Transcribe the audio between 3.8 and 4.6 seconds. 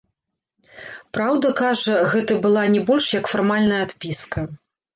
адпіска.